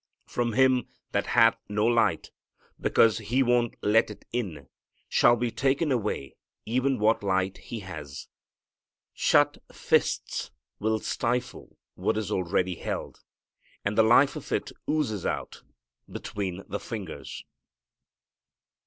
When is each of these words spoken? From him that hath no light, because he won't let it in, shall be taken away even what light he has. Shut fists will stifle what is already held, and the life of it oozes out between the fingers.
From 0.25 0.53
him 0.53 0.87
that 1.11 1.27
hath 1.27 1.59
no 1.69 1.85
light, 1.85 2.31
because 2.79 3.19
he 3.19 3.43
won't 3.43 3.75
let 3.83 4.09
it 4.09 4.25
in, 4.33 4.67
shall 5.07 5.35
be 5.35 5.51
taken 5.51 5.91
away 5.91 6.37
even 6.65 6.97
what 6.97 7.21
light 7.21 7.59
he 7.59 7.81
has. 7.81 8.27
Shut 9.13 9.59
fists 9.71 10.49
will 10.79 10.97
stifle 10.97 11.77
what 11.93 12.17
is 12.17 12.31
already 12.31 12.73
held, 12.77 13.19
and 13.85 13.95
the 13.95 14.01
life 14.01 14.35
of 14.35 14.51
it 14.51 14.71
oozes 14.89 15.23
out 15.23 15.61
between 16.11 16.63
the 16.67 16.79
fingers. 16.79 17.43